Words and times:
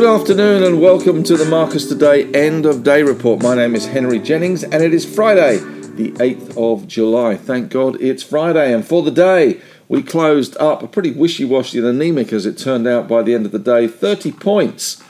Good 0.00 0.20
afternoon 0.20 0.62
and 0.62 0.80
welcome 0.80 1.22
to 1.24 1.36
the 1.36 1.44
Marcus 1.44 1.86
Today 1.86 2.24
End 2.32 2.64
of 2.64 2.82
Day 2.82 3.02
Report. 3.02 3.42
My 3.42 3.54
name 3.54 3.74
is 3.74 3.84
Henry 3.84 4.18
Jennings 4.18 4.64
and 4.64 4.82
it 4.82 4.94
is 4.94 5.04
Friday, 5.04 5.58
the 5.58 6.12
8th 6.12 6.56
of 6.56 6.88
July. 6.88 7.36
Thank 7.36 7.70
God 7.70 8.00
it's 8.00 8.22
Friday, 8.22 8.72
and 8.72 8.82
for 8.82 9.02
the 9.02 9.10
day, 9.10 9.60
we 9.88 10.02
closed 10.02 10.56
up 10.56 10.82
a 10.82 10.86
pretty 10.86 11.10
wishy 11.12 11.44
washy 11.44 11.76
and 11.76 11.86
anemic 11.86 12.32
as 12.32 12.46
it 12.46 12.56
turned 12.56 12.86
out 12.86 13.08
by 13.08 13.22
the 13.22 13.34
end 13.34 13.44
of 13.44 13.52
the 13.52 13.58
day 13.58 13.86
30 13.86 14.32
points 14.32 15.02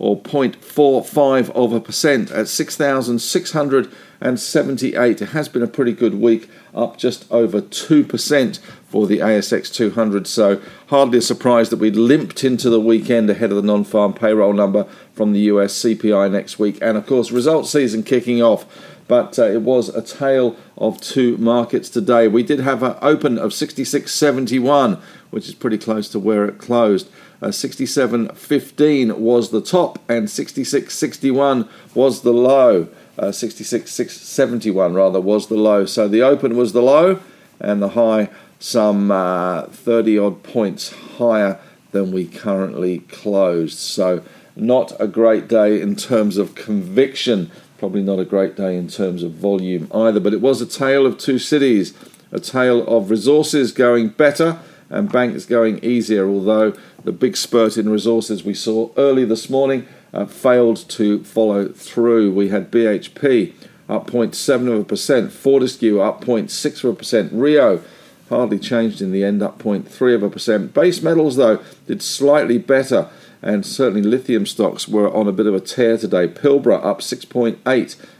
or 0.00 0.20
0.45 0.20 1.50
of 1.50 1.72
a 1.74 1.80
percent 1.80 2.30
at 2.30 2.48
6,678. 2.48 5.22
It 5.22 5.26
has 5.26 5.48
been 5.50 5.62
a 5.62 5.66
pretty 5.66 5.92
good 5.92 6.14
week, 6.14 6.48
up 6.74 6.96
just 6.96 7.30
over 7.30 7.60
2% 7.60 8.58
for 8.88 9.06
the 9.06 9.18
ASX 9.18 9.70
200. 9.72 10.26
So, 10.26 10.62
hardly 10.86 11.18
a 11.18 11.22
surprise 11.22 11.68
that 11.68 11.78
we 11.78 11.90
limped 11.90 12.42
into 12.42 12.70
the 12.70 12.80
weekend 12.80 13.28
ahead 13.28 13.50
of 13.50 13.56
the 13.56 13.62
non 13.62 13.84
farm 13.84 14.14
payroll 14.14 14.54
number 14.54 14.84
from 15.12 15.34
the 15.34 15.40
US 15.40 15.74
CPI 15.74 16.32
next 16.32 16.58
week. 16.58 16.78
And 16.80 16.96
of 16.96 17.06
course, 17.06 17.30
results 17.30 17.68
season 17.70 18.02
kicking 18.02 18.42
off. 18.42 18.64
But 19.06 19.38
uh, 19.38 19.46
it 19.46 19.60
was 19.62 19.90
a 19.90 20.02
tale 20.02 20.56
of 20.78 20.98
two 21.00 21.36
markets 21.36 21.90
today. 21.90 22.26
We 22.28 22.42
did 22.42 22.60
have 22.60 22.82
an 22.82 22.96
open 23.02 23.38
of 23.38 23.50
66.71, 23.50 24.98
which 25.30 25.46
is 25.48 25.54
pretty 25.54 25.78
close 25.78 26.08
to 26.10 26.18
where 26.18 26.44
it 26.46 26.58
closed. 26.58 27.08
Uh, 27.42 27.48
67.15 27.48 29.16
was 29.16 29.50
the 29.50 29.62
top, 29.62 29.98
and 30.08 30.28
66.61 30.28 31.68
was 31.94 32.20
the 32.20 32.32
low. 32.32 32.88
Uh, 33.18 33.26
66.71 33.26 34.94
rather 34.94 35.20
was 35.20 35.48
the 35.48 35.54
low. 35.54 35.86
So 35.86 36.06
the 36.06 36.22
open 36.22 36.56
was 36.56 36.72
the 36.72 36.82
low, 36.82 37.20
and 37.58 37.82
the 37.82 37.90
high 37.90 38.28
some 38.58 39.10
uh, 39.10 39.62
30 39.62 40.18
odd 40.18 40.42
points 40.42 40.92
higher 41.16 41.58
than 41.92 42.12
we 42.12 42.26
currently 42.26 42.98
closed. 43.00 43.78
So 43.78 44.22
not 44.54 44.92
a 45.00 45.06
great 45.06 45.48
day 45.48 45.80
in 45.80 45.96
terms 45.96 46.36
of 46.36 46.54
conviction. 46.54 47.50
Probably 47.78 48.02
not 48.02 48.18
a 48.18 48.24
great 48.26 48.56
day 48.56 48.76
in 48.76 48.88
terms 48.88 49.22
of 49.22 49.32
volume 49.32 49.90
either. 49.92 50.20
But 50.20 50.34
it 50.34 50.42
was 50.42 50.60
a 50.60 50.66
tale 50.66 51.06
of 51.06 51.16
two 51.16 51.38
cities, 51.38 51.94
a 52.30 52.38
tale 52.38 52.86
of 52.86 53.10
resources 53.10 53.72
going 53.72 54.08
better 54.10 54.60
and 54.90 55.10
banks 55.10 55.46
going 55.46 55.82
easier. 55.82 56.28
Although 56.28 56.74
the 57.04 57.12
big 57.12 57.36
spurt 57.36 57.78
in 57.78 57.88
resources 57.88 58.44
we 58.44 58.54
saw 58.54 58.90
early 58.96 59.24
this 59.24 59.48
morning 59.48 59.86
uh, 60.12 60.26
failed 60.26 60.88
to 60.90 61.24
follow 61.24 61.68
through. 61.68 62.32
We 62.32 62.48
had 62.48 62.70
BHP 62.70 63.54
up 63.88 64.06
0.7%, 64.06 65.30
Fortescue 65.30 66.00
up 66.00 66.24
0.6%, 66.24 67.30
Rio 67.32 67.82
hardly 68.28 68.58
changed 68.58 69.02
in 69.02 69.10
the 69.10 69.24
end, 69.24 69.42
up 69.42 69.58
0.3 69.58 70.14
of 70.14 70.22
a 70.22 70.30
percent. 70.30 70.72
Base 70.72 71.02
metals, 71.02 71.36
though, 71.36 71.60
did 71.88 72.00
slightly 72.00 72.58
better, 72.58 73.08
and 73.42 73.66
certainly 73.66 74.02
lithium 74.02 74.46
stocks 74.46 74.86
were 74.86 75.12
on 75.12 75.26
a 75.26 75.32
bit 75.32 75.46
of 75.46 75.54
a 75.54 75.60
tear 75.60 75.98
today. 75.98 76.28
Pilbara 76.28 76.84
up 76.84 77.00
6.8, 77.00 77.56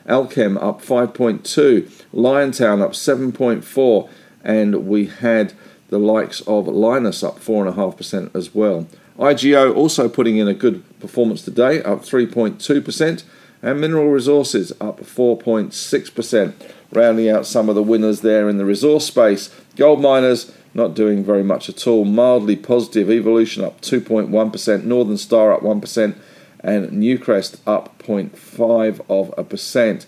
Allkem 0.06 0.60
up 0.60 0.82
5.2, 0.82 1.88
Liontown 2.12 2.82
up 2.82 2.92
7.4, 2.92 4.08
and 4.42 4.86
we 4.88 5.06
had 5.06 5.52
the 5.90 5.98
likes 5.98 6.40
of 6.42 6.66
Lynas 6.66 7.22
up 7.22 7.38
4.5% 7.38 8.34
as 8.34 8.54
well. 8.54 8.86
IGO 9.18 9.74
also 9.76 10.08
putting 10.08 10.38
in 10.38 10.48
a 10.48 10.54
good 10.54 10.82
performance 10.98 11.42
today, 11.42 11.82
up 11.82 12.00
3.2%, 12.00 13.24
and 13.62 13.80
Mineral 13.80 14.08
Resources 14.08 14.72
up 14.80 15.00
4.6%, 15.00 16.54
rounding 16.92 17.28
out 17.28 17.44
some 17.44 17.68
of 17.68 17.74
the 17.74 17.82
winners 17.82 18.22
there 18.22 18.48
in 18.48 18.56
the 18.56 18.64
resource 18.64 19.06
space. 19.06 19.54
Gold 19.76 20.00
miners 20.00 20.52
not 20.72 20.94
doing 20.94 21.24
very 21.24 21.42
much 21.42 21.68
at 21.68 21.86
all, 21.86 22.04
mildly 22.04 22.56
positive. 22.56 23.10
Evolution 23.10 23.64
up 23.64 23.80
2.1%, 23.80 24.84
Northern 24.84 25.18
Star 25.18 25.52
up 25.52 25.60
1%, 25.60 26.14
and 26.60 26.90
Newcrest 26.90 27.58
up 27.66 27.98
0.5 27.98 29.04
of 29.08 29.34
a 29.36 29.44
percent. 29.44 30.06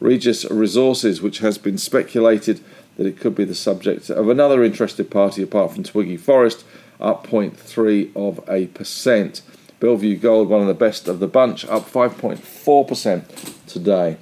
Regis 0.00 0.44
Resources, 0.50 1.20
which 1.20 1.38
has 1.38 1.58
been 1.58 1.78
speculated 1.78 2.60
that 2.96 3.06
it 3.06 3.18
could 3.18 3.34
be 3.34 3.44
the 3.44 3.54
subject 3.54 4.10
of 4.10 4.28
another 4.28 4.62
interested 4.62 5.10
party 5.10 5.42
apart 5.42 5.72
from 5.72 5.82
Twiggy 5.82 6.16
Forrest, 6.16 6.64
up 7.00 7.26
0.3 7.26 8.14
of 8.16 8.40
a 8.48 8.66
percent. 8.68 9.42
Bellevue 9.80 10.16
Gold, 10.16 10.48
one 10.48 10.60
of 10.60 10.66
the 10.66 10.74
best 10.74 11.08
of 11.08 11.18
the 11.18 11.26
bunch, 11.26 11.64
up 11.66 11.90
5.4% 11.90 13.66
today. 13.66 14.16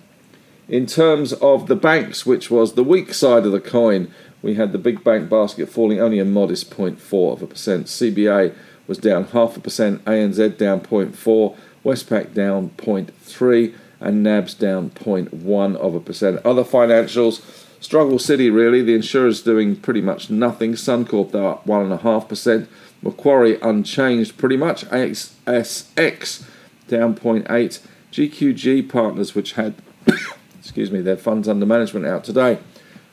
In 0.68 0.86
terms 0.86 1.32
of 1.34 1.66
the 1.66 1.76
banks, 1.76 2.24
which 2.24 2.50
was 2.50 2.72
the 2.72 2.84
weak 2.84 3.12
side 3.12 3.44
of 3.44 3.52
the 3.52 3.60
coin, 3.60 4.12
we 4.40 4.54
had 4.54 4.72
the 4.72 4.78
big 4.78 5.04
bank 5.04 5.28
basket 5.28 5.68
falling 5.68 6.00
only 6.00 6.18
a 6.18 6.24
modest 6.24 6.70
0.4 6.70 7.32
of 7.32 7.42
a 7.42 7.46
percent. 7.46 7.86
CBA 7.86 8.54
was 8.86 8.98
down 8.98 9.24
half 9.26 9.56
a 9.56 9.60
percent, 9.60 10.04
ANZ 10.04 10.56
down 10.58 10.80
0.4, 10.80 11.56
Westpac 11.84 12.34
down 12.34 12.70
0.3, 12.70 13.74
and 14.00 14.22
NABS 14.22 14.54
down 14.54 14.90
0.1 14.90 15.76
of 15.76 15.94
a 15.94 16.00
percent. 16.00 16.44
Other 16.44 16.64
financials 16.64 17.61
Struggle 17.82 18.18
City, 18.20 18.48
really. 18.48 18.80
The 18.80 18.94
insurers 18.94 19.42
doing 19.42 19.74
pretty 19.74 20.00
much 20.00 20.30
nothing. 20.30 20.74
Suncorp, 20.74 21.32
though, 21.32 21.48
up 21.48 21.66
1.5%. 21.66 22.68
Macquarie, 23.02 23.58
unchanged 23.60 24.38
pretty 24.38 24.56
much. 24.56 24.84
ASX, 24.86 26.44
down 26.86 27.16
0.8. 27.16 27.80
GQG 28.12 28.88
Partners, 28.88 29.34
which 29.34 29.54
had, 29.54 29.74
excuse 30.60 30.92
me, 30.92 31.00
their 31.00 31.16
funds 31.16 31.48
under 31.48 31.66
management 31.66 32.06
out 32.06 32.22
today, 32.22 32.60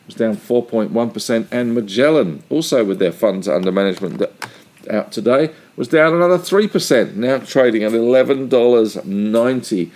was 0.06 0.14
down 0.14 0.38
4.1%. 0.38 1.48
And 1.52 1.74
Magellan, 1.74 2.44
also 2.52 2.86
with 2.86 3.00
their 3.00 3.12
funds 3.12 3.48
under 3.48 3.72
management 3.72 4.22
out 4.88 5.12
today, 5.12 5.50
was 5.78 5.88
down 5.88 6.14
another 6.14 6.38
3%, 6.38 7.16
now 7.16 7.40
trading 7.40 7.84
at 7.84 7.94
$11.90. 7.94 9.92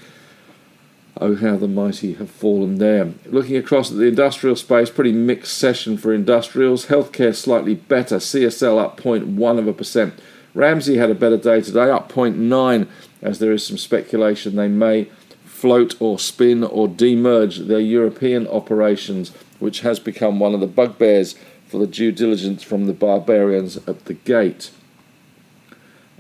Oh, 1.21 1.35
how 1.35 1.57
the 1.57 1.67
mighty 1.67 2.13
have 2.13 2.31
fallen 2.31 2.79
there. 2.79 3.13
Looking 3.25 3.55
across 3.55 3.91
at 3.91 3.97
the 3.97 4.07
industrial 4.07 4.55
space, 4.55 4.89
pretty 4.89 5.11
mixed 5.11 5.57
session 5.57 5.95
for 5.95 6.11
industrials. 6.11 6.87
Healthcare 6.87 7.35
slightly 7.35 7.75
better. 7.75 8.17
CSL 8.17 8.81
up 8.81 8.99
0.1 8.99 9.59
of 9.59 9.67
a 9.67 9.73
percent. 9.73 10.15
Ramsay 10.55 10.97
had 10.97 11.11
a 11.11 11.15
better 11.15 11.37
day 11.37 11.61
today, 11.61 11.89
up 11.89 12.11
0.9, 12.11 12.87
as 13.21 13.39
there 13.39 13.51
is 13.51 13.65
some 13.65 13.77
speculation 13.77 14.55
they 14.55 14.67
may 14.67 15.05
float 15.43 15.95
or 15.99 16.19
spin 16.19 16.63
or 16.63 16.87
demerge 16.87 17.67
their 17.67 17.79
European 17.79 18.47
operations, 18.47 19.31
which 19.59 19.81
has 19.81 19.99
become 19.99 20.39
one 20.39 20.53
of 20.53 20.59
the 20.59 20.67
bugbears 20.67 21.35
for 21.67 21.77
the 21.77 21.87
due 21.87 22.11
diligence 22.11 22.61
from 22.63 22.85
the 22.85 22.93
barbarians 22.93 23.77
at 23.87 24.05
the 24.05 24.13
gate. 24.13 24.71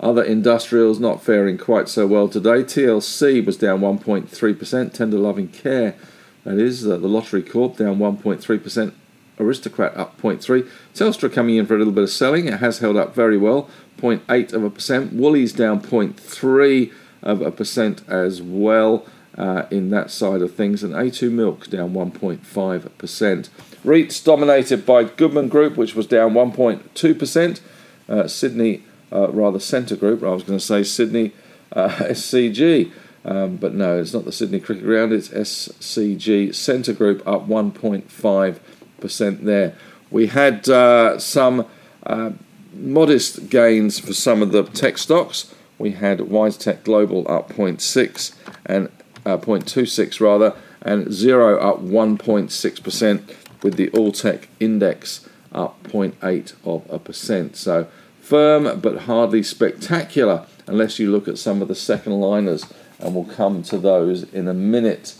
Other 0.03 0.21
industrials 0.21 0.99
not 0.99 1.23
faring 1.23 1.57
quite 1.57 1.87
so 1.87 2.05
well 2.05 2.27
today. 2.27 2.63
TLC 2.63 3.43
was 3.45 3.55
down 3.55 3.79
1.3%. 3.79 4.91
Tender 4.91 5.17
Loving 5.17 5.47
Care, 5.47 5.95
that 6.43 6.59
is, 6.59 6.85
uh, 6.85 6.97
the 6.97 7.07
Lottery 7.07 7.41
Corp 7.41 7.77
down 7.77 7.99
1.3%. 7.99 8.91
Aristocrat 9.39 9.95
up 9.95 10.19
0.3%. 10.19 10.69
Telstra 10.93 11.31
coming 11.31 11.55
in 11.55 11.65
for 11.65 11.75
a 11.75 11.77
little 11.77 11.93
bit 11.93 12.03
of 12.03 12.09
selling. 12.09 12.49
It 12.49 12.59
has 12.59 12.79
held 12.79 12.97
up 12.97 13.15
very 13.15 13.37
well, 13.37 13.69
0.8 13.97 14.51
of 14.51 14.65
a 14.65 14.69
percent. 14.69 15.13
Woolies 15.13 15.53
down 15.53 15.79
0.3 15.79 16.91
of 17.21 17.41
a 17.41 17.49
percent 17.49 18.01
as 18.09 18.41
well 18.41 19.05
uh, 19.37 19.67
in 19.71 19.89
that 19.91 20.11
side 20.11 20.41
of 20.41 20.53
things. 20.53 20.83
And 20.83 20.93
A2 20.93 21.31
Milk 21.31 21.69
down 21.69 21.93
1.5%. 21.93 23.49
REITs 23.85 24.23
dominated 24.25 24.85
by 24.85 25.05
Goodman 25.05 25.47
Group, 25.47 25.77
which 25.77 25.95
was 25.95 26.07
down 26.07 26.33
1.2%. 26.33 27.61
Uh, 28.09 28.27
Sydney 28.27 28.83
uh, 29.13 29.29
rather 29.31 29.59
Scentre 29.59 29.95
Group. 29.95 30.23
I 30.23 30.29
was 30.29 30.43
going 30.43 30.59
to 30.59 30.65
say 30.65 30.83
Sydney 30.83 31.31
uh, 31.71 31.89
SCG, 31.89 32.91
um, 33.25 33.57
but 33.57 33.73
no, 33.73 33.99
it's 33.99 34.13
not 34.13 34.25
the 34.25 34.31
Sydney 34.31 34.59
Cricket 34.59 34.85
Ground. 34.85 35.13
It's 35.13 35.29
SCG 35.29 36.53
Scentre 36.53 36.93
Group 36.93 37.25
up 37.27 37.47
1.5 37.47 38.59
percent 38.99 39.45
there. 39.45 39.75
We 40.09 40.27
had 40.27 40.69
uh, 40.69 41.19
some 41.19 41.65
uh, 42.05 42.31
modest 42.73 43.49
gains 43.49 43.99
for 43.99 44.13
some 44.13 44.41
of 44.41 44.51
the 44.51 44.63
tech 44.63 44.97
stocks. 44.97 45.53
We 45.77 45.91
had 45.91 46.19
WiseTech 46.19 46.83
Global 46.83 47.29
up 47.29 47.49
0.6 47.49 48.35
and 48.65 48.89
uh, 49.25 49.37
0.26 49.37 50.21
rather, 50.21 50.55
and 50.81 51.07
Xero 51.07 51.61
up 51.61 51.81
1.6 51.81 52.83
percent, 52.83 53.35
with 53.61 53.75
the 53.75 53.89
All 53.89 54.11
Tech 54.11 54.49
Index 54.59 55.27
up 55.51 55.81
0.8 55.83 56.53
of 56.65 56.89
a 56.89 56.99
percent. 56.99 57.55
So 57.55 57.87
Firm 58.23 58.79
but 58.79 58.99
hardly 58.99 59.43
spectacular 59.43 60.45
unless 60.65 60.97
you 60.97 61.11
look 61.11 61.27
at 61.27 61.37
some 61.37 61.61
of 61.61 61.67
the 61.67 61.75
second 61.75 62.13
liners, 62.13 62.65
and 62.99 63.13
we'll 63.13 63.25
come 63.25 63.61
to 63.63 63.77
those 63.77 64.23
in 64.31 64.47
a 64.47 64.53
minute. 64.53 65.15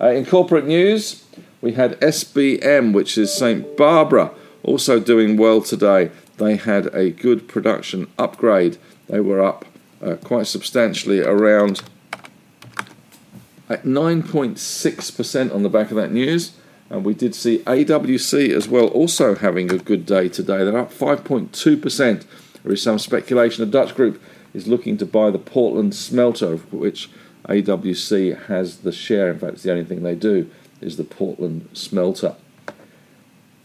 Uh, 0.00 0.08
in 0.08 0.26
corporate 0.26 0.66
news, 0.66 1.24
we 1.60 1.74
had 1.74 2.00
SBM, 2.00 2.92
which 2.92 3.16
is 3.16 3.32
St. 3.32 3.76
Barbara, 3.76 4.32
also 4.64 4.98
doing 4.98 5.36
well 5.36 5.60
today. 5.60 6.10
They 6.38 6.56
had 6.56 6.86
a 6.92 7.10
good 7.10 7.46
production 7.46 8.08
upgrade. 8.18 8.76
They 9.08 9.20
were 9.20 9.40
up 9.40 9.64
uh, 10.02 10.16
quite 10.16 10.48
substantially 10.48 11.20
around 11.20 11.82
at 13.68 13.84
9.6% 13.84 15.54
on 15.54 15.62
the 15.62 15.68
back 15.68 15.90
of 15.90 15.96
that 15.96 16.10
news. 16.10 16.52
And 16.90 17.04
we 17.04 17.12
did 17.12 17.34
see 17.34 17.58
AWC 17.60 18.50
as 18.50 18.66
well, 18.66 18.86
also 18.88 19.34
having 19.34 19.70
a 19.70 19.78
good 19.78 20.06
day 20.06 20.28
today. 20.28 20.64
They're 20.64 20.78
up 20.78 20.92
5.2%. 20.92 22.24
There 22.62 22.72
is 22.72 22.82
some 22.82 22.98
speculation 22.98 23.62
a 23.62 23.66
Dutch 23.66 23.94
group 23.94 24.20
is 24.54 24.66
looking 24.66 24.96
to 24.98 25.06
buy 25.06 25.30
the 25.30 25.38
Portland 25.38 25.94
smelter, 25.94 26.54
of 26.54 26.72
which 26.72 27.10
AWC 27.48 28.46
has 28.46 28.78
the 28.78 28.92
share. 28.92 29.30
In 29.30 29.38
fact, 29.38 29.54
it's 29.54 29.62
the 29.62 29.72
only 29.72 29.84
thing 29.84 30.02
they 30.02 30.14
do 30.14 30.50
is 30.80 30.96
the 30.96 31.04
Portland 31.04 31.68
smelter. 31.72 32.36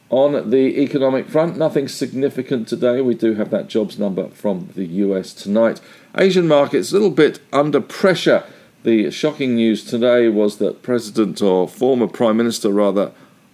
On 0.10 0.52
the 0.52 0.80
economic 0.80 1.28
front, 1.28 1.58
nothing 1.58 1.88
significant 1.88 2.68
today. 2.68 3.02
We 3.02 3.16
do 3.16 3.34
have 3.34 3.50
that 3.50 3.68
jobs 3.68 3.98
number 3.98 4.30
from 4.30 4.70
the 4.76 4.86
US 4.86 5.34
tonight. 5.34 5.82
Asian 6.16 6.48
markets 6.48 6.92
a 6.92 6.94
little 6.94 7.10
bit 7.10 7.40
under 7.52 7.82
pressure. 7.82 8.44
The 8.84 9.10
shocking 9.10 9.56
news 9.56 9.84
today 9.84 10.30
was 10.30 10.58
that 10.58 10.84
President 10.84 11.42
or 11.42 11.68
former 11.68 12.08
Prime 12.08 12.38
Minister 12.38 12.70
rather 12.70 13.12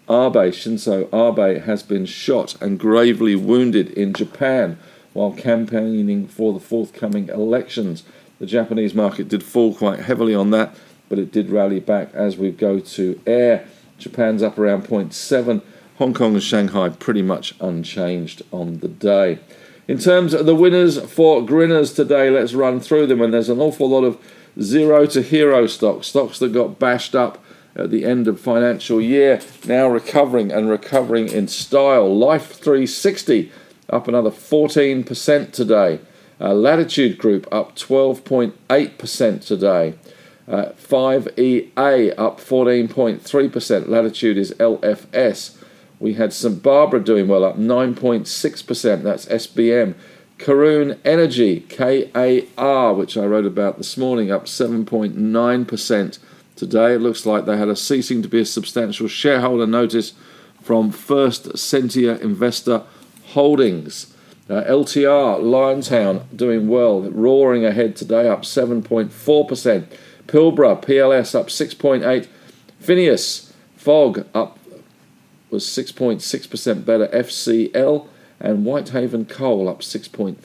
Abe 0.09 0.51
Shinzo 0.51 1.07
Abe 1.13 1.61
has 1.61 1.83
been 1.83 2.05
shot 2.05 2.61
and 2.61 2.79
gravely 2.79 3.35
wounded 3.35 3.91
in 3.91 4.11
Japan 4.11 4.77
while 5.13 5.31
campaigning 5.31 6.27
for 6.27 6.53
the 6.53 6.59
forthcoming 6.59 7.29
elections. 7.29 8.03
The 8.39 8.45
Japanese 8.45 8.93
market 8.93 9.27
did 9.27 9.43
fall 9.43 9.73
quite 9.73 9.99
heavily 9.99 10.35
on 10.35 10.51
that, 10.51 10.75
but 11.09 11.19
it 11.19 11.31
did 11.31 11.49
rally 11.49 11.79
back 11.79 12.13
as 12.13 12.37
we 12.37 12.51
go 12.51 12.79
to 12.79 13.19
air. 13.25 13.67
Japan's 13.97 14.41
up 14.41 14.57
around 14.57 14.85
0.7 14.85 15.61
Hong 15.99 16.13
Kong 16.13 16.33
and 16.33 16.41
Shanghai 16.41 16.87
pretty 16.87 17.21
much 17.21 17.53
unchanged 17.59 18.41
on 18.51 18.79
the 18.79 18.87
day. 18.87 19.39
In 19.85 19.99
terms 19.99 20.33
of 20.33 20.45
the 20.45 20.55
winners 20.55 20.97
for 20.97 21.45
Grinners 21.45 21.91
today, 21.91 22.29
let's 22.29 22.53
run 22.53 22.79
through 22.79 23.07
them. 23.07 23.21
And 23.21 23.33
there's 23.33 23.49
an 23.49 23.59
awful 23.59 23.89
lot 23.89 24.05
of 24.05 24.17
zero 24.61 25.05
to 25.07 25.21
hero 25.21 25.67
stocks, 25.67 26.07
stocks 26.07 26.39
that 26.39 26.53
got 26.53 26.79
bashed 26.79 27.15
up 27.15 27.43
at 27.75 27.91
the 27.91 28.05
end 28.05 28.29
of 28.29 28.39
financial 28.39 29.01
year, 29.01 29.41
now 29.65 29.89
recovering 29.89 30.53
and 30.53 30.69
recovering 30.69 31.27
in 31.27 31.49
style. 31.49 32.17
Life 32.17 32.53
360 32.53 33.51
up 33.91 34.07
another 34.07 34.31
14% 34.31 35.51
today. 35.51 35.99
Uh, 36.41 36.53
Latitude 36.53 37.17
Group 37.17 37.47
up 37.51 37.75
12.8% 37.75 39.45
today. 39.45 39.95
Uh, 40.47 40.71
5EA 40.71 42.13
up 42.17 42.39
14.3%. 42.39 43.87
Latitude 43.87 44.37
is 44.37 44.51
LFS. 44.53 45.57
We 45.99 46.13
had 46.13 46.31
St 46.31 46.63
Barbara 46.63 47.03
doing 47.03 47.27
well, 47.27 47.43
up 47.43 47.57
9.6%. 47.57 49.03
That's 49.03 49.25
SBM. 49.25 49.95
Karoon 50.37 50.97
Energy, 51.03 51.59
KAR, 51.59 52.93
which 52.93 53.17
I 53.17 53.25
wrote 53.25 53.45
about 53.45 53.77
this 53.77 53.97
morning, 53.97 54.31
up 54.31 54.45
7.9% 54.45 56.19
today. 56.55 56.93
It 56.93 57.01
looks 57.01 57.25
like 57.25 57.45
they 57.45 57.57
had 57.57 57.67
a 57.67 57.75
ceasing 57.75 58.21
to 58.21 58.29
be 58.29 58.39
a 58.39 58.45
substantial 58.45 59.09
shareholder 59.09 59.67
notice 59.67 60.13
from 60.61 60.91
First 60.91 61.57
Sentier 61.57 62.15
Investor 62.15 62.83
Holdings. 63.29 64.13
Uh, 64.49 64.63
LTR, 64.63 65.39
Liontown, 65.41 66.23
doing 66.35 66.67
well, 66.67 67.01
roaring 67.01 67.63
ahead 67.65 67.95
today, 67.95 68.27
up 68.27 68.41
7.4%. 68.41 69.87
Pilbara, 70.25 70.83
PLS, 70.83 71.35
up 71.35 71.47
6.8%. 71.47 72.27
Phineas, 72.79 73.53
Fog, 73.75 74.25
up 74.33 74.57
was 75.49 75.65
6.6% 75.65 76.85
better. 76.85 77.07
FCL 77.07 78.07
and 78.39 78.65
Whitehaven 78.65 79.25
Coal 79.25 79.67
up 79.67 79.81
6.3%. 79.81 80.37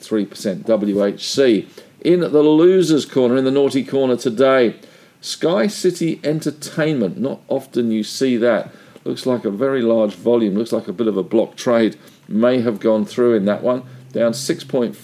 WHC. 0.63 1.67
In 2.01 2.19
the 2.19 2.43
losers' 2.43 3.05
corner, 3.05 3.37
in 3.37 3.45
the 3.45 3.51
naughty 3.51 3.83
corner 3.83 4.15
today, 4.15 4.75
Sky 5.21 5.67
City 5.67 6.19
Entertainment. 6.23 7.17
Not 7.17 7.41
often 7.47 7.91
you 7.91 8.03
see 8.03 8.37
that. 8.37 8.71
Looks 9.03 9.25
like 9.25 9.45
a 9.45 9.51
very 9.51 9.81
large 9.81 10.15
volume. 10.15 10.55
Looks 10.55 10.71
like 10.71 10.87
a 10.87 10.93
bit 10.93 11.07
of 11.07 11.17
a 11.17 11.23
block 11.23 11.55
trade. 11.55 11.97
May 12.27 12.61
have 12.61 12.79
gone 12.79 13.05
through 13.05 13.35
in 13.35 13.45
that 13.45 13.63
one. 13.63 13.83
Down 14.11 14.31
6.5%. 14.31 14.95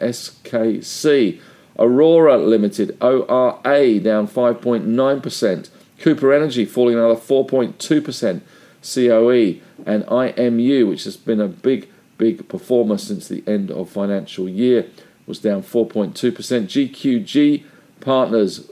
SKC. 0.00 1.40
Orora 1.78 2.42
Limited, 2.42 2.96
ORA, 3.02 4.00
down 4.00 4.26
5.9%. 4.26 5.68
Cooper 5.98 6.32
Energy 6.32 6.64
falling 6.64 6.94
another 6.94 7.16
4.2%. 7.16 8.40
COE, 8.82 9.60
and 9.84 10.04
IMU, 10.06 10.88
which 10.88 11.04
has 11.04 11.16
been 11.16 11.40
a 11.40 11.48
big, 11.48 11.88
big 12.18 12.48
performer 12.48 12.96
since 12.96 13.28
the 13.28 13.42
end 13.46 13.70
of 13.70 13.90
financial 13.90 14.48
year, 14.48 14.86
was 15.26 15.38
down 15.40 15.62
4.2%. 15.62 16.12
GQG 16.14 17.64
Partners 18.00 18.70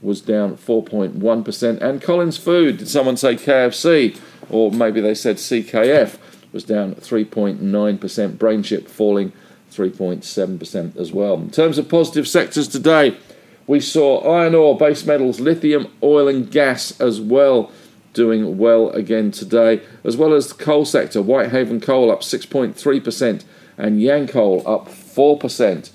was 0.00 0.20
down 0.20 0.56
4.1%. 0.56 1.80
And 1.80 2.00
Collins 2.00 2.36
Food, 2.36 2.78
did 2.78 2.88
someone 2.88 3.16
say 3.16 3.34
KFC? 3.34 4.18
Or 4.48 4.70
maybe 4.70 5.00
they 5.00 5.14
said 5.14 5.36
CKF, 5.36 6.16
was 6.52 6.64
down 6.64 6.94
3.9%. 6.94 7.58
BrainChip 8.36 8.88
falling 8.88 9.32
3.7% 9.70 10.96
as 10.96 11.12
well. 11.12 11.34
In 11.34 11.50
terms 11.50 11.78
of 11.78 11.88
positive 11.88 12.26
sectors 12.26 12.68
today, 12.68 13.16
we 13.66 13.80
saw 13.80 14.20
iron 14.20 14.54
ore, 14.54 14.76
base 14.76 15.04
metals, 15.04 15.40
lithium, 15.40 15.92
oil, 16.02 16.28
and 16.28 16.50
gas 16.50 16.98
as 17.00 17.20
well 17.20 17.70
doing 18.14 18.58
well 18.58 18.90
again 18.90 19.30
today, 19.30 19.80
as 20.02 20.16
well 20.16 20.32
as 20.32 20.48
the 20.48 20.54
coal 20.54 20.84
sector. 20.84 21.22
Whitehaven 21.22 21.80
Coal 21.80 22.10
up 22.10 22.22
6.3% 22.22 23.44
and 23.76 24.02
Yancoal 24.02 24.66
up 24.66 24.88
4%. 24.88 25.90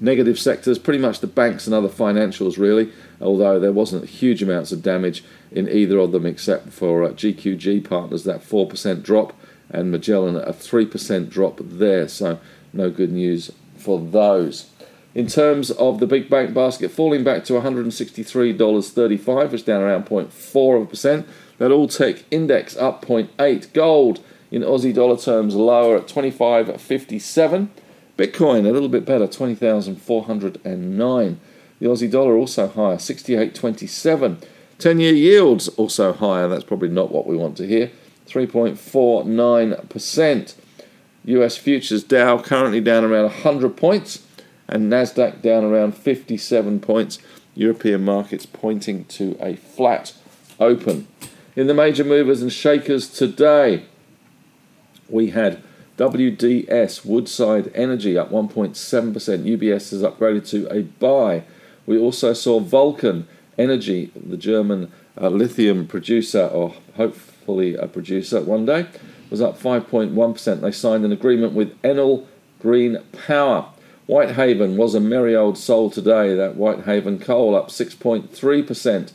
Negative 0.00 0.38
sectors, 0.38 0.78
pretty 0.78 0.98
much 0.98 1.20
the 1.20 1.26
banks 1.26 1.66
and 1.66 1.74
other 1.74 1.88
financials, 1.88 2.58
really, 2.58 2.92
although 3.20 3.58
there 3.58 3.72
wasn't 3.72 4.08
huge 4.08 4.42
amounts 4.42 4.72
of 4.72 4.82
damage 4.82 5.24
in 5.50 5.68
either 5.68 5.98
of 5.98 6.12
them 6.12 6.26
except 6.26 6.70
for 6.70 7.04
uh, 7.04 7.10
GQG 7.10 7.88
Partners, 7.88 8.24
that 8.24 8.42
4% 8.42 9.02
drop, 9.02 9.32
and 9.70 9.90
Magellan, 9.90 10.36
a 10.36 10.52
3% 10.52 11.28
drop 11.28 11.58
there. 11.60 12.08
So, 12.08 12.38
no 12.72 12.90
good 12.90 13.12
news 13.12 13.52
for 13.76 14.00
those. 14.00 14.70
In 15.14 15.26
terms 15.28 15.70
of 15.70 16.00
the 16.00 16.06
big 16.06 16.28
bank 16.28 16.52
basket, 16.52 16.90
falling 16.90 17.22
back 17.22 17.44
to 17.44 17.52
$163.35, 17.52 19.44
which 19.44 19.60
is 19.60 19.62
down 19.62 19.80
around 19.80 20.06
0.4%. 20.06 21.24
That 21.58 21.70
all 21.70 21.86
tech 21.86 22.24
index 22.32 22.76
up 22.76 23.04
0.8. 23.04 23.72
Gold 23.72 24.18
in 24.50 24.62
Aussie 24.62 24.92
dollar 24.92 25.16
terms 25.16 25.54
lower 25.54 25.98
at 25.98 26.08
25.57. 26.08 27.68
Bitcoin 28.18 28.66
a 28.66 28.72
little 28.72 28.88
bit 28.88 29.04
better, 29.04 29.28
20,409. 29.28 31.40
The 31.84 31.90
Aussie 31.90 32.10
dollar 32.10 32.34
also 32.34 32.66
higher, 32.66 32.96
68.27. 32.96 34.42
10 34.78 35.00
year 35.00 35.12
yields 35.12 35.68
also 35.68 36.14
higher. 36.14 36.48
That's 36.48 36.64
probably 36.64 36.88
not 36.88 37.12
what 37.12 37.26
we 37.26 37.36
want 37.36 37.58
to 37.58 37.66
hear. 37.66 37.90
3.49%. 38.26 40.54
US 41.26 41.56
futures 41.58 42.02
Dow 42.02 42.38
currently 42.38 42.80
down 42.80 43.04
around 43.04 43.24
100 43.24 43.76
points 43.76 44.22
and 44.66 44.90
Nasdaq 44.90 45.42
down 45.42 45.62
around 45.62 45.94
57 45.94 46.80
points. 46.80 47.18
European 47.54 48.02
markets 48.02 48.46
pointing 48.46 49.04
to 49.04 49.36
a 49.38 49.56
flat 49.56 50.14
open. 50.58 51.06
In 51.54 51.66
the 51.66 51.74
major 51.74 52.02
movers 52.02 52.40
and 52.40 52.50
shakers 52.50 53.10
today, 53.10 53.84
we 55.10 55.32
had 55.32 55.62
WDS 55.98 57.04
Woodside 57.04 57.70
Energy 57.74 58.16
up 58.16 58.30
1.7%. 58.30 59.12
UBS 59.12 59.90
has 59.90 60.00
upgraded 60.00 60.48
to 60.48 60.66
a 60.74 60.84
buy. 60.84 61.44
We 61.86 61.98
also 61.98 62.32
saw 62.32 62.60
Vulcan 62.60 63.26
Energy, 63.58 64.10
the 64.14 64.36
German 64.36 64.90
uh, 65.20 65.28
lithium 65.28 65.86
producer, 65.86 66.46
or 66.46 66.74
hopefully 66.96 67.74
a 67.74 67.86
producer 67.86 68.40
one 68.40 68.66
day, 68.66 68.86
was 69.30 69.40
up 69.40 69.58
5.1%. 69.58 70.60
They 70.60 70.72
signed 70.72 71.04
an 71.04 71.12
agreement 71.12 71.52
with 71.52 71.80
Enel 71.82 72.26
Green 72.60 72.98
Power. 73.26 73.68
Whitehaven 74.06 74.76
was 74.76 74.94
a 74.94 75.00
merry 75.00 75.34
old 75.34 75.56
soul 75.56 75.90
today. 75.90 76.34
That 76.34 76.56
Whitehaven 76.56 77.18
coal 77.18 77.54
up 77.54 77.68
6.3%. 77.68 79.12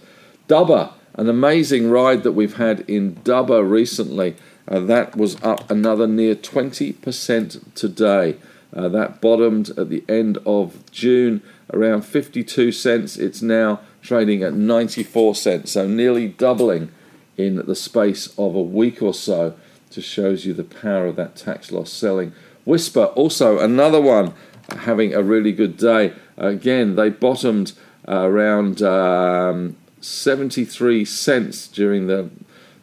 Dubber, 0.48 0.94
an 1.16 1.30
amazing 1.30 1.90
ride 1.90 2.24
that 2.24 2.32
we've 2.32 2.58
had 2.58 2.82
in 2.82 3.16
Dubber 3.18 3.70
recently. 3.70 4.36
Uh, 4.68 4.80
that 4.80 5.16
was 5.16 5.42
up 5.44 5.70
another 5.70 6.08
near 6.08 6.36
20% 6.36 7.74
today. 7.74 8.38
Uh, 8.72 8.88
that 8.88 9.20
bottomed 9.20 9.70
at 9.78 9.90
the 9.90 10.04
end 10.08 10.38
of 10.46 10.90
June 10.92 11.42
around 11.74 12.02
52 12.02 12.72
cents. 12.72 13.18
It's 13.18 13.42
now 13.42 13.82
trading 14.02 14.44
at 14.44 14.54
94 14.54 15.36
cents, 15.36 15.72
so 15.72 15.88
nearly 15.88 16.28
doubling 16.28 16.92
in 17.38 17.58
the 17.66 17.76
space 17.76 18.28
of 18.38 18.56
a 18.56 18.62
week 18.62 19.02
or 19.02 19.14
so. 19.14 19.56
Just 19.90 20.08
shows 20.08 20.46
you 20.46 20.54
the 20.54 20.64
power 20.64 21.08
of 21.08 21.16
that 21.16 21.36
tax 21.36 21.72
loss 21.72 21.92
selling. 21.92 22.34
Whispir, 22.66 23.06
also 23.16 23.60
another 23.60 24.00
one 24.00 24.34
having 24.80 25.14
a 25.14 25.24
really 25.24 25.52
good 25.52 25.78
day. 25.78 26.14
Again, 26.38 26.96
they 26.96 27.10
bottomed 27.10 27.74
around 28.08 28.82
um, 28.82 29.76
73 30.02 31.06
cents 31.06 31.68
during 31.68 32.08
the 32.08 32.30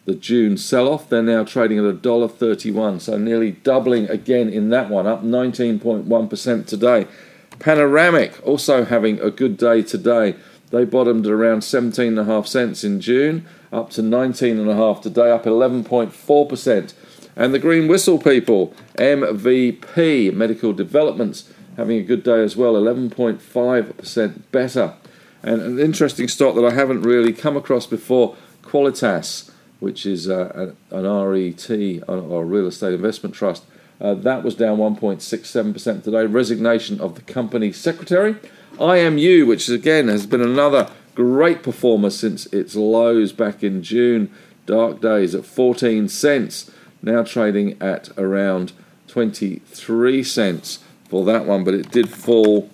the 0.06 0.14
June 0.14 0.56
sell-off. 0.56 1.08
They're 1.08 1.20
now 1.20 1.44
trading 1.44 1.78
at 1.78 1.84
$1.31, 1.84 3.00
so 3.00 3.18
nearly 3.18 3.50
doubling 3.52 4.08
again 4.08 4.48
in 4.48 4.70
that 4.70 4.88
one, 4.88 5.06
up 5.06 5.22
19.1% 5.22 6.66
today. 6.66 7.06
Panoramic 7.58 8.44
also 8.46 8.84
having 8.84 9.20
a 9.20 9.30
good 9.30 9.56
day 9.56 9.82
today. 9.82 10.36
They 10.70 10.84
bottomed 10.84 11.26
at 11.26 11.32
around 11.32 11.60
17.5 11.60 12.46
cents 12.46 12.84
in 12.84 13.00
June, 13.00 13.46
up 13.72 13.90
to 13.90 14.02
19.5 14.02 15.02
today, 15.02 15.30
up 15.30 15.44
11.4%. 15.44 16.94
And 17.36 17.54
the 17.54 17.58
Green 17.58 17.86
Whistle 17.86 18.18
people, 18.18 18.74
MVP 18.94 20.32
Medical 20.32 20.72
Developments, 20.72 21.52
having 21.76 21.98
a 21.98 22.02
good 22.02 22.22
day 22.22 22.42
as 22.42 22.56
well, 22.56 22.74
11.5% 22.74 24.42
better. 24.50 24.94
And 25.42 25.60
an 25.60 25.78
interesting 25.78 26.28
stock 26.28 26.54
that 26.56 26.64
I 26.64 26.72
haven't 26.72 27.02
really 27.02 27.32
come 27.32 27.56
across 27.56 27.86
before, 27.86 28.36
Qualitas, 28.62 29.50
which 29.78 30.06
is 30.06 30.28
uh, 30.28 30.72
an 30.90 31.04
RET 31.04 31.70
or 32.08 32.44
real 32.44 32.66
estate 32.66 32.94
investment 32.94 33.34
trust. 33.34 33.64
Uh, 34.00 34.14
that 34.14 34.42
was 34.42 34.54
down 34.54 34.78
1.67% 34.78 36.02
today. 36.02 36.26
Resignation 36.26 37.00
of 37.00 37.14
the 37.14 37.22
company 37.22 37.72
secretary. 37.72 38.36
IMU, 38.78 39.46
which 39.46 39.68
again 39.68 40.08
has 40.08 40.26
been 40.26 40.42
another 40.42 40.90
great 41.14 41.62
performer 41.62 42.10
since 42.10 42.46
its 42.46 42.76
lows 42.76 43.32
back 43.32 43.64
in 43.64 43.82
June, 43.82 44.30
dark 44.66 45.00
days 45.00 45.34
at 45.34 45.46
14 45.46 46.08
cents, 46.08 46.70
now 47.02 47.22
trading 47.22 47.80
at 47.80 48.10
around 48.18 48.72
23 49.08 50.22
cents 50.22 50.80
for 51.08 51.24
that 51.24 51.46
one, 51.46 51.64
but 51.64 51.72
it 51.72 51.90
did 51.90 52.10
fall 52.10 52.68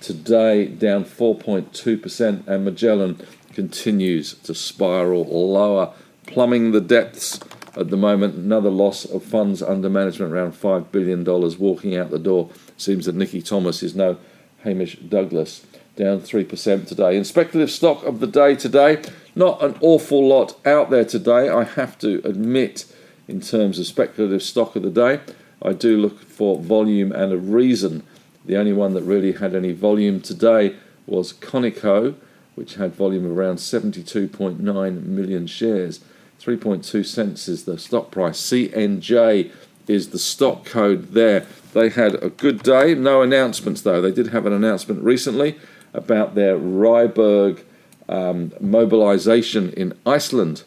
today 0.00 0.66
down 0.66 1.04
4.2%, 1.04 2.46
and 2.46 2.64
Magellan 2.64 3.20
continues 3.52 4.34
to 4.34 4.54
spiral 4.54 5.24
lower, 5.24 5.92
plumbing 6.26 6.70
the 6.70 6.80
depths 6.80 7.40
at 7.76 7.90
the 7.90 7.96
moment. 7.96 8.34
Another 8.34 8.70
loss 8.70 9.04
of 9.04 9.22
funds 9.22 9.62
under 9.62 9.88
management, 9.88 10.32
around 10.32 10.52
$5 10.52 10.90
billion, 10.90 11.24
walking 11.58 11.96
out 11.96 12.10
the 12.10 12.18
door. 12.18 12.50
Seems 12.76 13.06
that 13.06 13.14
Nikki 13.14 13.42
Thomas 13.42 13.82
is 13.82 13.94
no 13.94 14.18
Hamish 14.64 14.96
Douglass, 14.96 15.66
down 15.96 16.20
3% 16.20 16.86
today. 16.86 17.16
In 17.16 17.24
speculative 17.24 17.70
stock 17.70 18.04
of 18.04 18.20
the 18.20 18.26
day 18.26 18.54
today, 18.54 19.02
not 19.34 19.62
an 19.62 19.76
awful 19.80 20.26
lot 20.26 20.54
out 20.66 20.90
there 20.90 21.04
today, 21.04 21.48
I 21.48 21.64
have 21.64 21.98
to 22.00 22.20
admit, 22.24 22.84
in 23.28 23.40
terms 23.40 23.78
of 23.78 23.86
speculative 23.86 24.42
stock 24.42 24.76
of 24.76 24.82
the 24.82 24.90
day. 24.90 25.20
I 25.62 25.72
do 25.72 25.96
look 25.96 26.20
for 26.20 26.58
volume 26.58 27.12
and 27.12 27.32
a 27.32 27.38
reason. 27.38 28.02
The 28.44 28.56
only 28.56 28.72
one 28.72 28.94
that 28.94 29.02
really 29.02 29.32
had 29.32 29.54
any 29.54 29.72
volume 29.72 30.20
today 30.20 30.74
was 31.06 31.32
Conico, 31.32 32.14
which 32.54 32.74
had 32.74 32.94
volume 32.94 33.26
of 33.26 33.36
around 33.36 33.56
72.9 33.56 34.58
million 35.04 35.46
shares. 35.46 36.00
3.2 36.40 37.04
cents 37.04 37.48
is 37.48 37.64
the 37.64 37.78
stock 37.78 38.10
price. 38.10 38.40
CNJ 38.40 39.50
is 39.86 40.10
the 40.10 40.18
stock 40.18 40.64
code 40.64 41.12
there. 41.12 41.46
They 41.72 41.90
had 41.90 42.22
a 42.22 42.30
good 42.30 42.62
day. 42.62 42.94
No 42.94 43.22
announcements 43.22 43.82
though. 43.82 44.00
They 44.00 44.12
did 44.12 44.28
have 44.28 44.46
an 44.46 44.52
announcement 44.52 45.02
recently 45.02 45.58
about 45.92 46.34
their 46.34 46.56
Ryberg 46.56 47.62
um, 48.08 48.52
mobilization 48.60 49.72
in 49.74 49.92
Iceland. 50.06 50.64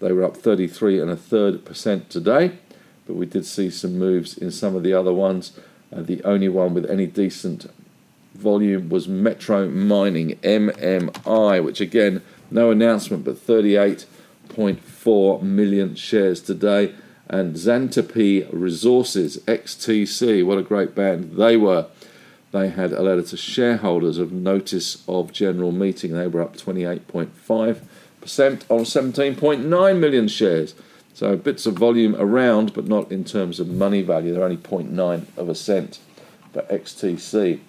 They 0.00 0.12
were 0.12 0.24
up 0.24 0.36
33 0.36 1.00
and 1.00 1.10
a 1.10 1.16
third 1.16 1.64
percent 1.64 2.10
today 2.10 2.58
but 3.06 3.14
we 3.14 3.26
did 3.26 3.44
see 3.44 3.70
some 3.70 3.98
moves 3.98 4.36
in 4.36 4.50
some 4.50 4.74
of 4.74 4.82
the 4.82 4.92
other 4.92 5.12
ones. 5.12 5.52
Uh, 5.94 6.02
the 6.02 6.22
only 6.24 6.48
one 6.48 6.74
with 6.74 6.88
any 6.90 7.06
decent 7.06 7.70
volume 8.34 8.88
was 8.88 9.06
Metro 9.06 9.68
Mining, 9.68 10.38
MMI, 10.42 11.62
which 11.62 11.80
again, 11.80 12.22
no 12.50 12.70
announcement, 12.70 13.24
but 13.24 13.38
38.4 14.54 15.42
million 15.42 15.94
shares 15.94 16.40
today. 16.40 16.94
And 17.28 17.54
Xantippe 17.54 18.48
Resources, 18.52 19.38
XTC, 19.46 20.44
what 20.44 20.58
a 20.58 20.62
great 20.62 20.94
band 20.94 21.36
they 21.36 21.56
were. 21.56 21.86
They 22.52 22.68
had 22.68 22.92
a 22.92 23.02
letter 23.02 23.22
to 23.22 23.36
shareholders 23.36 24.18
of 24.18 24.30
notice 24.30 25.02
of 25.08 25.32
general 25.32 25.72
meeting. 25.72 26.12
They 26.12 26.28
were 26.28 26.42
up 26.42 26.56
28.5% 26.56 27.80
on 28.68 28.80
17.9 28.80 29.98
million 29.98 30.28
shares. 30.28 30.74
So 31.14 31.36
bits 31.36 31.66
of 31.66 31.74
volume 31.74 32.14
around, 32.16 32.74
but 32.74 32.86
not 32.86 33.10
in 33.10 33.24
terms 33.24 33.58
of 33.58 33.68
money 33.68 34.02
value. 34.02 34.34
They're 34.34 34.44
only 34.44 34.56
0.9 34.56 35.24
of 35.36 35.48
a 35.48 35.54
cent 35.54 35.98
for 36.52 36.62
XTC. 36.62 37.60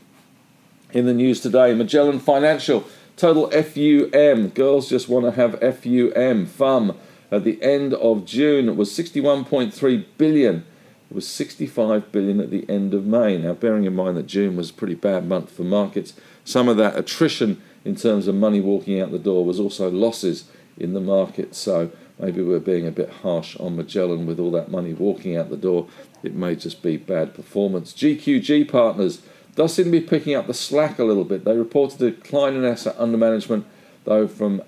In 0.91 1.05
the 1.05 1.13
news 1.13 1.41
today, 1.41 1.73
Magellan 1.73 2.19
Financial, 2.19 2.85
total 3.15 3.49
FUM. 3.49 4.53
Girls 4.53 4.89
just 4.89 5.09
want 5.09 5.25
to 5.25 5.31
have 5.31 5.59
FUM, 5.59 6.45
FUM. 6.45 6.95
At 7.31 7.43
the 7.43 7.61
end 7.61 7.93
of 7.93 8.25
June 8.25 8.75
was 8.77 8.91
61.3 8.91 10.05
billion. 10.17 10.65
It 11.09 11.13
was 11.13 11.27
65 11.27 12.11
billion 12.11 12.39
at 12.39 12.49
the 12.49 12.67
end 12.69 12.93
of 12.93 13.05
May. 13.05 13.37
Now, 13.37 13.53
bearing 13.53 13.85
in 13.85 13.95
mind 13.95 14.17
that 14.17 14.27
June 14.27 14.55
was 14.55 14.69
a 14.69 14.73
pretty 14.73 14.95
bad 14.95 15.27
month 15.27 15.51
for 15.51 15.63
markets, 15.63 16.13
some 16.43 16.67
of 16.67 16.77
that 16.77 16.97
attrition 16.97 17.61
in 17.83 17.95
terms 17.95 18.27
of 18.27 18.35
money 18.35 18.59
walking 18.59 18.99
out 18.99 19.11
the 19.11 19.19
door 19.19 19.45
was 19.45 19.59
also 19.59 19.89
losses 19.89 20.45
in 20.77 20.93
the 20.93 20.99
market. 20.99 21.55
So 21.55 21.91
maybe 22.19 22.41
we're 22.41 22.59
being 22.59 22.87
a 22.87 22.91
bit 22.91 23.09
harsh 23.09 23.55
on 23.57 23.75
Magellan 23.75 24.25
with 24.25 24.39
all 24.39 24.51
that 24.51 24.71
money 24.71 24.93
walking 24.93 25.37
out 25.37 25.49
the 25.49 25.57
door. 25.57 25.87
It 26.23 26.33
may 26.33 26.55
just 26.55 26.81
be 26.81 26.97
bad 26.97 27.35
performance. 27.35 27.93
GQG 27.93 28.69
partners 28.69 29.21
does 29.55 29.73
seem 29.73 29.85
to 29.85 29.91
be 29.91 30.01
picking 30.01 30.35
up 30.35 30.47
the 30.47 30.53
slack 30.53 30.99
a 30.99 31.03
little 31.03 31.23
bit. 31.23 31.45
They 31.45 31.57
reported 31.57 32.01
a 32.01 32.11
decline 32.11 32.55
in 32.55 32.65
asset 32.65 32.95
under 32.97 33.17
management, 33.17 33.65
though, 34.03 34.27
from 34.27 34.61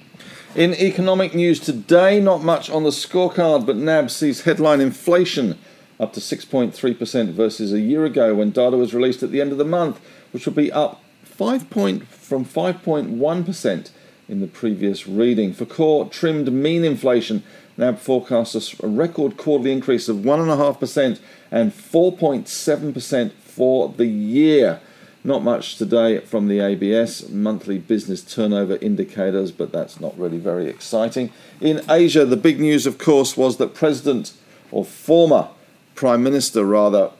In 0.54 0.72
economic 0.74 1.34
news 1.34 1.60
today, 1.60 2.18
not 2.20 2.42
much 2.42 2.70
on 2.70 2.84
the 2.84 2.90
scorecard, 2.90 3.66
but 3.66 3.76
NAB 3.76 4.10
sees 4.10 4.42
headline 4.42 4.80
inflation 4.80 5.58
up 6.00 6.12
to 6.14 6.20
6.3% 6.20 7.32
versus 7.32 7.72
a 7.72 7.80
year 7.80 8.04
ago 8.04 8.34
when 8.34 8.50
data 8.50 8.76
was 8.76 8.94
released 8.94 9.22
at 9.22 9.30
the 9.30 9.40
end 9.40 9.52
of 9.52 9.58
the 9.58 9.64
month, 9.64 10.00
which 10.32 10.46
will 10.46 10.54
be 10.54 10.72
up 10.72 11.02
5 11.24 11.68
point, 11.68 12.06
from 12.08 12.44
5.1% 12.44 13.90
in 14.28 14.40
the 14.40 14.46
previous 14.46 15.06
reading. 15.06 15.52
For 15.52 15.66
core 15.66 16.08
trimmed 16.08 16.50
mean 16.50 16.84
inflation, 16.84 17.42
NAB 17.76 17.98
forecasts 17.98 18.74
a 18.82 18.86
record 18.86 19.36
quarterly 19.36 19.72
increase 19.72 20.08
of 20.08 20.18
1.5% 20.18 21.18
and 21.50 21.72
4.7% 21.72 23.32
for 23.32 23.88
the 23.90 24.06
year. 24.06 24.80
Not 25.26 25.42
much 25.42 25.76
today 25.76 26.20
from 26.20 26.46
the 26.46 26.60
ABS 26.60 27.30
monthly 27.30 27.78
business 27.78 28.22
turnover 28.22 28.76
indicators, 28.76 29.50
but 29.50 29.72
that's 29.72 29.98
not 29.98 30.16
really 30.16 30.38
very 30.38 30.68
exciting. 30.68 31.32
In 31.60 31.82
Asia, 31.90 32.24
the 32.24 32.36
big 32.36 32.60
news, 32.60 32.86
of 32.86 32.96
course, 32.96 33.36
was 33.36 33.56
that 33.56 33.74
President 33.74 34.34
or 34.70 34.84
former 34.84 35.48
Prime 35.96 36.22
Minister, 36.22 36.64
rather, 36.64 37.10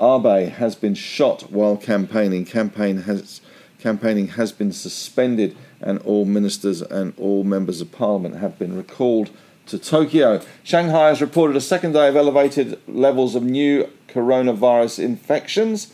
Abe 0.00 0.50
has 0.50 0.76
been 0.76 0.94
shot 0.94 1.50
while 1.50 1.76
campaigning. 1.76 2.44
Campaign 2.44 2.98
has 2.98 3.40
campaigning 3.80 4.28
has 4.28 4.52
been 4.52 4.70
suspended, 4.70 5.56
and 5.80 5.98
all 6.02 6.24
ministers 6.24 6.80
and 6.80 7.12
all 7.18 7.42
members 7.42 7.80
of 7.80 7.90
parliament 7.90 8.36
have 8.36 8.56
been 8.56 8.76
recalled 8.76 9.30
to 9.66 9.80
Tokyo. 9.80 10.40
Shanghai 10.62 11.08
has 11.08 11.20
reported 11.20 11.56
a 11.56 11.60
second 11.60 11.90
day 11.90 12.06
of 12.06 12.14
elevated 12.14 12.78
levels 12.86 13.34
of 13.34 13.42
new 13.42 13.90
coronavirus 14.06 15.02
infections. 15.02 15.92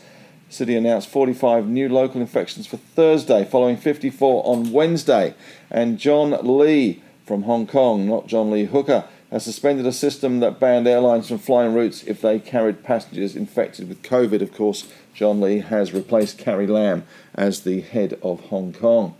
City 0.49 0.75
announced 0.75 1.07
45 1.09 1.67
new 1.67 1.87
local 1.87 2.19
infections 2.19 2.65
for 2.65 2.77
Thursday, 2.77 3.45
following 3.45 3.77
54 3.77 4.43
on 4.45 4.71
Wednesday. 4.71 5.35
And 5.69 5.99
John 5.99 6.31
Lee 6.41 7.03
from 7.25 7.43
Hong 7.43 7.67
Kong, 7.67 8.07
not 8.07 8.27
John 8.27 8.49
Lee 8.49 8.65
Hooker, 8.65 9.05
has 9.31 9.43
suspended 9.43 9.85
a 9.85 9.91
system 9.91 10.39
that 10.39 10.59
banned 10.59 10.87
airlines 10.87 11.27
from 11.27 11.37
flying 11.37 11.75
routes 11.75 12.03
if 12.03 12.19
they 12.21 12.39
carried 12.39 12.83
passengers 12.83 13.35
infected 13.35 13.87
with 13.87 14.01
COVID. 14.01 14.41
Of 14.41 14.51
course, 14.51 14.91
John 15.13 15.39
Lee 15.39 15.59
has 15.59 15.93
replaced 15.93 16.39
Carrie 16.39 16.65
Lam 16.65 17.03
as 17.35 17.61
the 17.61 17.81
head 17.81 18.17
of 18.23 18.39
Hong 18.45 18.73
Kong. 18.73 19.15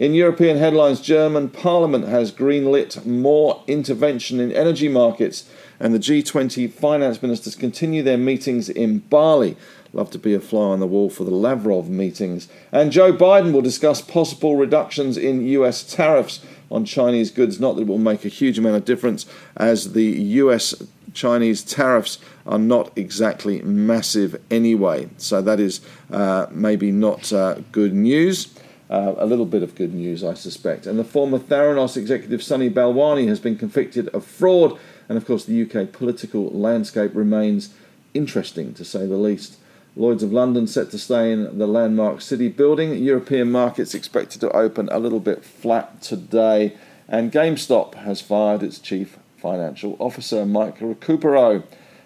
In 0.00 0.14
European 0.14 0.56
headlines, 0.56 0.98
German 0.98 1.50
Parliament 1.50 2.08
has 2.08 2.32
greenlit 2.32 3.04
more 3.04 3.62
intervention 3.66 4.40
in 4.40 4.50
energy 4.50 4.88
markets, 4.88 5.46
and 5.78 5.92
the 5.92 5.98
G20 5.98 6.72
finance 6.72 7.20
ministers 7.20 7.54
continue 7.54 8.02
their 8.02 8.16
meetings 8.16 8.70
in 8.70 9.00
Bali. 9.00 9.58
Love 9.92 10.10
to 10.12 10.18
be 10.18 10.32
a 10.32 10.40
fly 10.40 10.68
on 10.68 10.80
the 10.80 10.86
wall 10.86 11.10
for 11.10 11.24
the 11.24 11.34
Lavrov 11.34 11.90
meetings. 11.90 12.48
And 12.72 12.90
Joe 12.90 13.12
Biden 13.12 13.52
will 13.52 13.60
discuss 13.60 14.00
possible 14.00 14.56
reductions 14.56 15.18
in 15.18 15.46
US 15.48 15.82
tariffs 15.82 16.40
on 16.70 16.86
Chinese 16.86 17.30
goods. 17.30 17.60
Not 17.60 17.76
that 17.76 17.82
it 17.82 17.86
will 17.86 17.98
make 17.98 18.24
a 18.24 18.28
huge 18.28 18.58
amount 18.58 18.76
of 18.76 18.86
difference, 18.86 19.26
as 19.58 19.92
the 19.92 20.06
US 20.06 20.82
Chinese 21.12 21.62
tariffs 21.62 22.18
are 22.46 22.58
not 22.58 22.90
exactly 22.96 23.60
massive 23.60 24.40
anyway. 24.50 25.10
So 25.18 25.42
that 25.42 25.60
is 25.60 25.82
uh, 26.10 26.46
maybe 26.50 26.90
not 26.90 27.30
uh, 27.34 27.56
good 27.70 27.92
news. 27.92 28.48
Uh, 28.90 29.14
a 29.18 29.26
little 29.26 29.46
bit 29.46 29.62
of 29.62 29.76
good 29.76 29.94
news, 29.94 30.24
I 30.24 30.34
suspect. 30.34 30.84
And 30.84 30.98
the 30.98 31.04
former 31.04 31.38
Theranos 31.38 31.96
executive 31.96 32.42
Sunny 32.42 32.68
Balwani 32.68 33.28
has 33.28 33.38
been 33.38 33.56
convicted 33.56 34.08
of 34.08 34.24
fraud. 34.24 34.76
And 35.08 35.16
of 35.16 35.24
course, 35.24 35.44
the 35.44 35.62
UK 35.62 35.92
political 35.92 36.50
landscape 36.50 37.12
remains 37.14 37.72
interesting, 38.14 38.74
to 38.74 38.84
say 38.84 39.06
the 39.06 39.16
least. 39.16 39.58
Lloyds 39.94 40.24
of 40.24 40.32
London 40.32 40.66
set 40.66 40.90
to 40.90 40.98
stay 40.98 41.30
in 41.30 41.56
the 41.58 41.68
landmark 41.68 42.20
city 42.20 42.48
building. 42.48 42.94
European 42.94 43.52
markets 43.52 43.94
expected 43.94 44.40
to 44.40 44.50
open 44.50 44.88
a 44.90 44.98
little 44.98 45.20
bit 45.20 45.44
flat 45.44 46.02
today. 46.02 46.76
And 47.06 47.30
GameStop 47.30 47.94
has 47.94 48.20
fired 48.20 48.64
its 48.64 48.80
chief 48.80 49.18
financial 49.36 49.96
officer, 50.00 50.44
Mike 50.44 50.80
Recupero. 50.80 51.62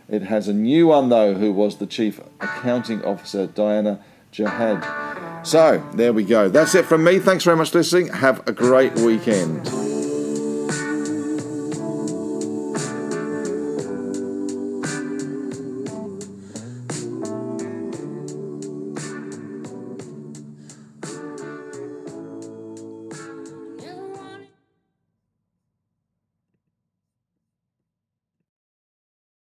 It 0.06 0.22
has 0.24 0.48
a 0.48 0.52
new 0.52 0.88
one, 0.88 1.08
though, 1.08 1.32
who 1.32 1.50
was 1.50 1.78
the 1.78 1.86
chief 1.86 2.20
accounting 2.40 3.02
officer, 3.04 3.46
Diana 3.46 4.04
Jihad. 4.32 5.03
So, 5.44 5.86
there 5.92 6.12
we 6.12 6.24
go. 6.24 6.48
That's 6.48 6.74
it 6.74 6.86
from 6.86 7.04
me. 7.04 7.18
Thanks 7.18 7.44
very 7.44 7.56
much 7.56 7.70
for 7.70 7.78
listening. 7.78 8.08
Have 8.08 8.46
a 8.48 8.52
great 8.52 8.94
weekend. 8.96 9.83